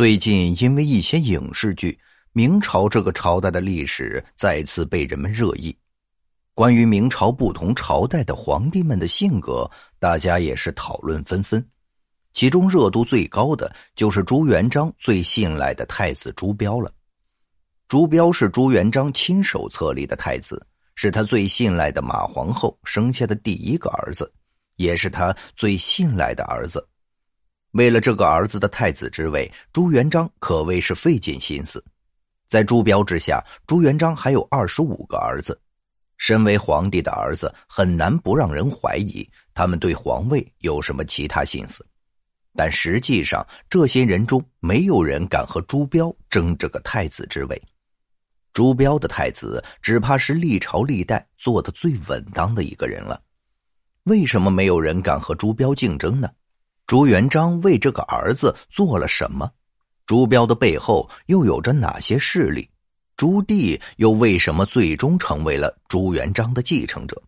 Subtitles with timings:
[0.00, 2.00] 最近因为一些影视剧，
[2.32, 5.76] 明朝这个朝代的历史再次被人们热议。
[6.54, 11.62] 关于明朝不同朝代的皇帝们的性格，大家也是讨论纷纷。
[12.32, 16.90] 其中热度最高的就是朱元璋最信赖的太子朱标了。
[17.86, 24.32] 朱标是朱元璋亲手册立的太子，是他最信赖的马皇后生下的第一个儿子，
[24.76, 26.82] 也是他最信赖的儿子。
[27.72, 31.82] 为了这个儿子的太子之位，朱元璋可谓是费尽心思。
[32.48, 35.58] 在朱标之下，朱元璋还有二十五个儿子。
[36.16, 41.86] 身为皇帝的儿子，很难不让人怀疑他们对皇位有什么其他心思。
[42.56, 47.62] 但实际上，这些人中没有人敢和朱标争这个太子之位。
[48.52, 53.22] 朱标的太子，只怕是历朝历代做的最稳当的一个人了。
[54.02, 56.28] 为什么没有人敢和朱标竞争呢？
[56.90, 59.48] 朱元璋为这个儿子做了什么？
[60.06, 62.68] 朱标的背后又有着哪些势力？
[63.16, 67.22] 朱棣又为什么最终成为了朱元璋的继承者？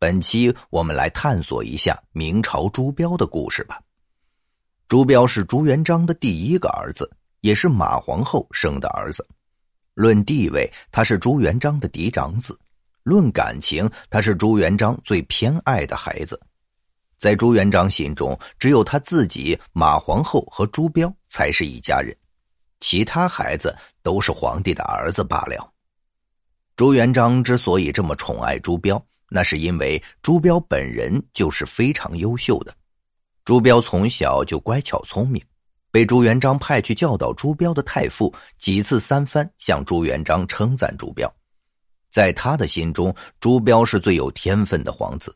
[0.00, 3.80] 本期我们来探索一下明朝朱标的故事吧。
[4.88, 7.08] 朱标是朱元璋的第一个儿子，
[7.42, 9.24] 也是马皇后生的儿子。
[9.94, 12.52] 论地位，他是朱元璋的嫡长子；
[13.04, 16.36] 论感情，他是朱元璋最偏爱的孩子。
[17.18, 22.14] 在朱元璋心中，只有他自己、马皇后和朱标才是一家人，
[22.80, 25.72] 其他孩子都是皇帝的儿子罢了。
[26.76, 32.74] 朱元璋之所以这么宠爱朱标，那是因为朱标本人就是非常优秀的。
[33.46, 35.42] 朱标从小就乖巧聪明，
[35.90, 41.32] 被朱元璋派去教导朱标的太傅几次三番向朱元璋称赞朱标，
[42.10, 45.34] 在他的心中，朱标是最有天分的皇子。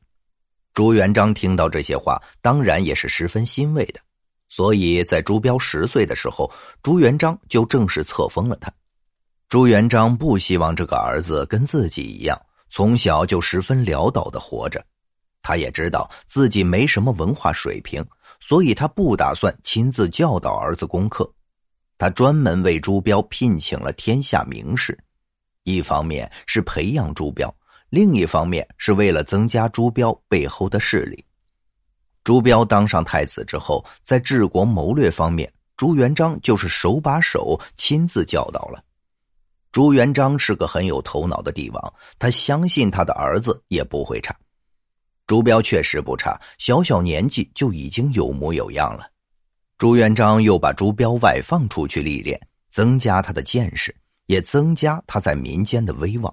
[0.73, 4.01] 朱元璋听到这些话，当然也是十分欣慰的。
[4.49, 6.51] 所以在朱标十岁的时候，
[6.83, 8.73] 朱元璋就正式册封了他。
[9.49, 14.85] 朱元璋不希望这个儿子跟自己一样，从小就十分潦倒的活着。
[15.43, 18.05] 他也知道自己没什么文化水平，
[18.41, 21.29] 所以他不打算亲自教导儿子功课。
[21.97, 24.99] 他专门为朱标聘请了天下名士，
[25.65, 27.53] 一方面是培养朱标。
[27.91, 31.25] 另一方面是为了增加朱标背后的势力。
[32.23, 38.83] 朱标当上太子之后，在治国谋略方面，朱元璋就是手把手亲自教导了。
[39.73, 44.37] 朱元璋是个很有头脑的帝王，他相信他的儿子也不会差。
[45.27, 49.09] 朱标确实不差，小小年纪就已经有模有样了。
[49.79, 52.41] 朱元璋又把朱标外放出去历练，
[52.71, 53.95] 增加他的见识，
[54.27, 56.33] 也增加他在民间的威望。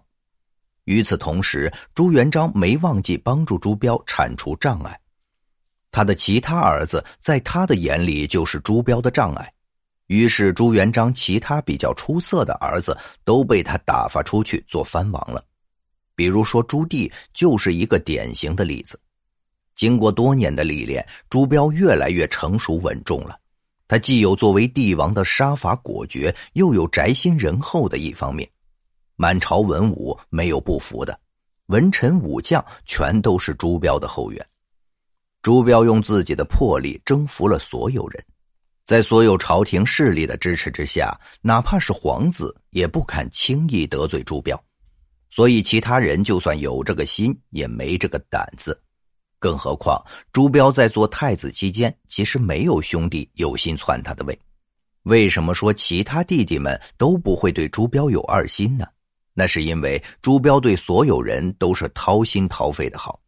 [0.88, 4.98] 与此同时，朱元璋没忘记帮助朱标铲除障碍。
[5.92, 9.54] 他的其他儿子在他的眼里就是朱标的障碍，
[10.08, 15.44] 于是朱元璋其他比较出色的儿子都被他打发出去做藩王了。
[16.16, 18.98] 比如说朱棣就是一个典型的例子。
[19.76, 23.38] 经过多年的历练，朱标越来越成熟稳重了。
[23.90, 28.50] 他既有作为帝王的杀伐果决，又有宅心仁厚的一方面。
[29.18, 31.20] 满朝文武没有不服的，
[31.66, 34.48] 文臣武将全都是朱标的后援。
[35.42, 38.24] 朱标用自己的魄力征服了所有人，
[38.86, 44.62] 在所有朝廷势力的支持之下，哪怕是皇子也不敢轻易得罪朱标。
[45.30, 48.80] 所以其他人就算有这个心，也没这个胆子。
[49.40, 54.40] 更何况朱标在做太子期间，其实没有兄弟有心篡他的位。
[55.04, 58.86] 为什么说其他弟弟们都不会对朱标有二心呢？
[59.40, 63.20] 那是因为朱标对所有人都是掏心掏肺的好，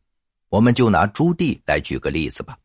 [0.50, 2.58] 我们就拿朱棣来举个例子吧。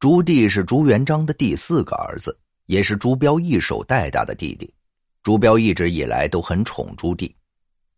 [0.00, 2.36] 朱棣是朱元璋的第四个儿子，
[2.66, 4.74] 也是朱标一手带大的弟弟。
[5.22, 7.32] 朱标一直以来都很宠朱棣，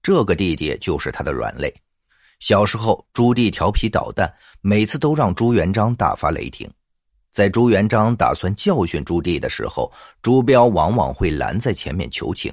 [0.03, 1.75] 这个弟弟就是他的软肋。
[2.41, 6.71] 小时候，朱棣调皮捣蛋，每次都让朱元璋大发雷霆。
[7.33, 12.53] 在朱元璋打算教训朱棣的时候，朱标往往会拦在前面求情。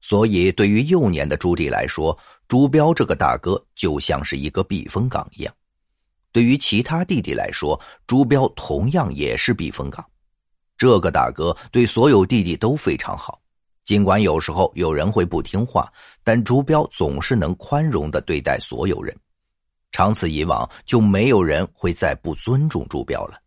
[0.00, 2.16] 所以，对于幼年的朱棣来说，
[2.48, 5.52] 朱标这个大哥就像是一个避风港一样；
[6.32, 10.04] 对于其他弟弟来说，朱标同样也是避风港。
[10.78, 13.38] 这个大哥对所有弟弟都非常好，
[13.84, 15.92] 尽管有时候有人会不听话，
[16.24, 19.14] 但朱标总是能宽容的对待所有人。
[19.92, 23.38] 长此以往，就没有人会再不尊重朱标了。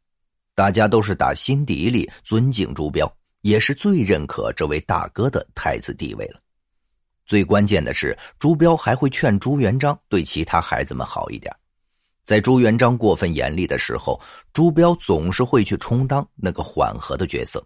[0.53, 3.11] 大家都是打心底里尊敬朱标，
[3.43, 6.39] 也是最认可这位大哥的太子地位了。
[7.25, 11.53] 最关键的是，朱标还会劝朱元璋对其他孩子们好一点。
[12.25, 14.19] 在朱元璋过分严厉的时候，
[14.53, 17.65] 朱标总是会去充当那个缓和的角色。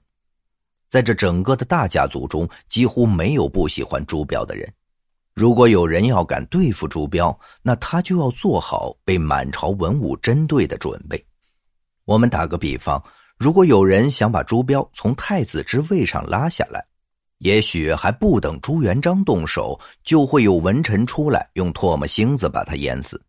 [0.90, 4.72] 在这整个的大家族中，几乎没有不喜欢朱标的人。
[5.36, 11.24] 如果有人要敢对付朱标，那他就要做好被满朝文武针对的准备。
[12.06, 13.04] 我们打个比方，
[13.38, 16.84] 如果有人想把朱标从太子之位上拉下来，
[17.38, 23.22] 也许还不等朱元璋动手，就会有文臣出来用唾沫星子把他淹死。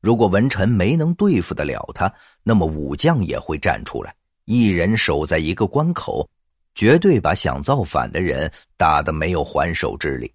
[0.00, 2.12] 如果文臣没能对付得了他，
[2.42, 4.12] 那么武将也会站出来，
[4.44, 6.28] 一人守在一个关口，
[6.74, 10.30] 绝对把想造反的人打得没有还手之力。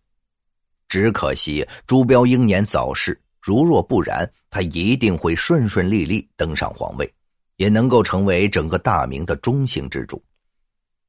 [0.88, 7.14] 只可惜朱标英年早逝，如若不然，他一定会顺顺利利登上皇位，
[7.60, 10.24] 也能够成为整个大明的中兴之主。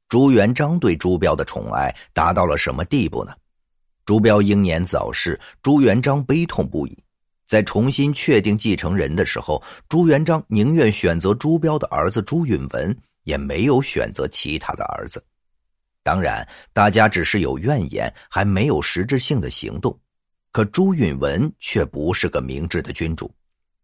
[0.08, 3.32] 朱元璋对朱标的宠爱达到了什么地步呢？
[4.04, 6.98] 朱标英年早逝，朱元璋悲痛不已。
[7.46, 15.24] 在重新确定继承人的时候，朱元璋宁愿选择朱标的儿子朱允文，也没有选择其他的儿子。
[16.02, 19.96] 当然，大家只是有怨言，还没有实质性的行动。
[20.50, 23.32] 可朱允文却不是个明智的君主，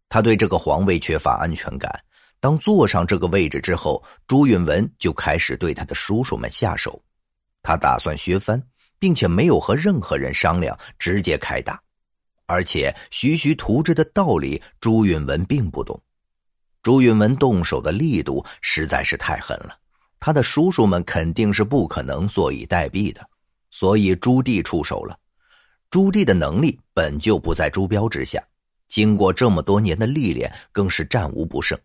[0.09, 1.97] 他对这个皇位缺乏安全感。
[2.39, 7.01] 当坐上这个位置之后，朱允文就开始对他的叔叔们下手。
[7.63, 8.61] 他打算削藩，
[8.99, 11.81] 并且没有和任何人商量，直接开打。
[12.45, 16.01] 而且徐徐图之的道理，朱允文并不懂。
[16.81, 19.77] 朱允文动手的力度实在是太狠了，
[20.19, 23.27] 他的叔叔们肯定是不可能坐以待毙的，
[23.71, 25.19] 所以朱棣出手了。
[25.89, 28.41] 朱棣的能力本就不在朱标之下，
[28.87, 31.77] 经过这么多年的历练，更是战无不胜。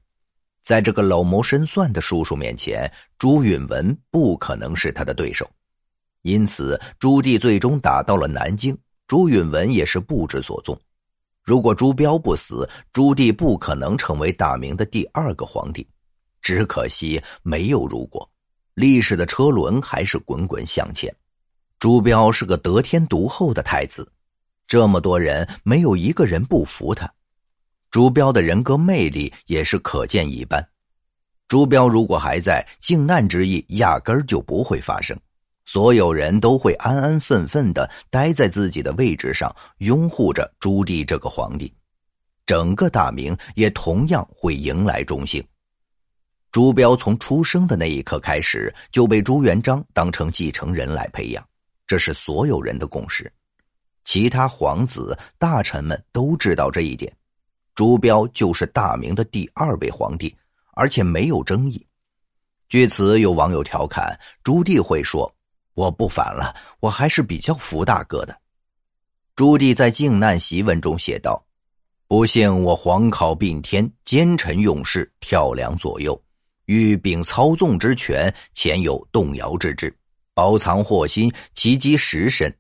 [0.62, 5.49] 在这个老谋深算的叔叔面前，朱允文不可能是他的对手，
[6.23, 8.76] 因此朱棣最终打到了南京，
[9.09, 10.79] 朱允文也是不知所踪。
[11.43, 15.85] 如果朱标不死，朱棣不可能成为大明的第二个皇帝。
[16.41, 18.29] 只可惜没有如果，
[18.75, 21.12] 历史的车轮还是滚滚向前。
[21.81, 24.09] 朱标是个得天独厚的太子，
[24.69, 27.12] 这么多人没有一个人不服他。
[27.93, 30.67] 朱标的人格魅力也是可见一斑。
[31.47, 35.15] 朱标如果还在，靖难之役压根儿就不会发生，
[35.67, 41.71] 所有人都会安安分分的待在自己的位置上，拥护着朱棣这个皇帝，
[42.47, 45.45] 整个大明也同样会迎来中兴。
[46.50, 51.47] 朱标从出生的那一刻开始就被朱元璋当成继承人来培养，
[51.87, 53.31] 这是所有人的共识，
[54.06, 57.15] 其他皇子大臣们都知道这一点。
[57.75, 60.35] 朱标就是大明的第二位皇帝，
[60.75, 61.85] 而且没有争议。
[62.69, 65.31] 据此，有网友调侃朱棣会说
[65.75, 68.37] ：“我不反了，我还是比较服大哥的。”
[69.37, 71.43] 朱棣在靖难檄文中写道
[72.07, 76.21] ：“不幸我皇考并天，奸臣用事，跳梁左右，
[76.67, 79.95] 欲秉操纵之权，前有动摇之志，
[80.35, 82.55] 包藏祸心，其机实深，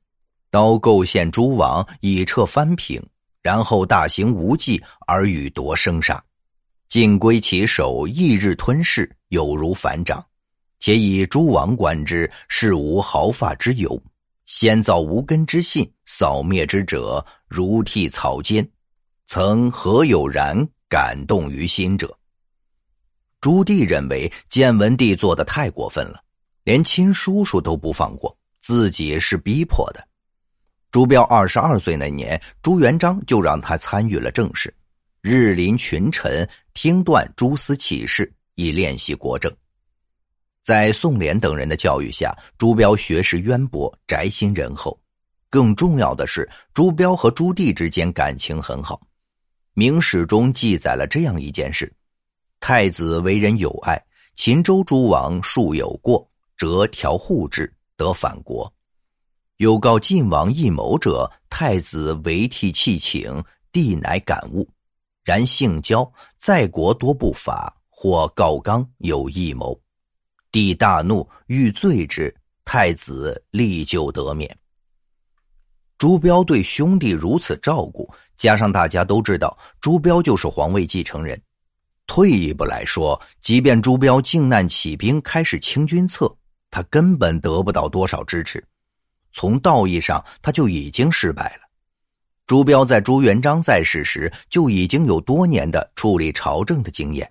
[0.50, 3.02] 刀构陷诸王，以撤藩平。”
[3.42, 6.22] 然后大行无忌而与夺生杀，
[6.88, 10.24] 尽归其手，翌日吞噬，有如反掌。
[10.78, 14.00] 且以诸王观之，是无毫发之有。
[14.46, 18.68] 先造无根之信，扫灭之者，如剃草尖。
[19.26, 20.56] 曾何有然
[20.88, 22.16] 感动于心者？
[23.40, 26.22] 朱棣认为建文帝做的太过分了，
[26.64, 30.06] 连亲叔叔都不放过，自己是逼迫的。
[30.92, 34.72] 朱标二十二岁那年，朱元璋就让他参与了政事，
[35.22, 39.50] 日临群臣，听断诸司启事，以练习国政。
[40.62, 45.00] 在宋濂等人的教育下，朱标学识渊博，宅心仁厚。
[45.48, 49.00] 更重要的是，朱标和朱棣之间感情很好。
[49.72, 51.90] 明史中记载了这样一件事：
[52.60, 53.98] 太子为人友爱，
[54.34, 58.70] 秦州诸王数有过，则调护之，得反国。
[59.62, 63.40] 有告晋王异谋者，太子违替弃请，
[63.70, 64.68] 帝乃感悟。
[65.22, 69.80] 然性骄，在国多不法，或告刚有异谋，
[70.50, 72.34] 帝大怒，欲罪之。
[72.64, 74.52] 太子立就得免。
[75.96, 81.40] 朱标对兄弟如此照顾，加上大家都知道朱标就是皇位继承人，
[82.08, 86.36] 退一步来说，即便朱标靖难起兵开始清君侧，
[86.68, 88.60] 他根本得不到多少支持。
[89.32, 91.62] 从道义上，他就已经失败了。
[92.46, 97.30] 朱标在朱元璋在世时就已经有多年的处理朝政的经验，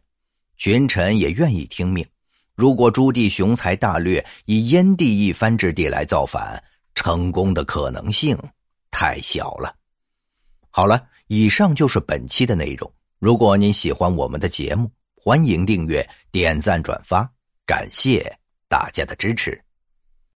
[0.58, 2.06] 群臣也愿意听命。
[2.56, 6.62] 如果朱棣雄才大略，以燕地一番之地来造反，
[6.96, 8.38] 成功的可能性
[8.90, 9.76] 太小了。
[10.70, 12.92] 好了，以上就是本期的内容。
[13.20, 17.30] 如果您喜欢我们的节目，欢迎订阅、点赞、转发，
[17.66, 18.26] 感谢
[18.68, 19.60] 大家的支持。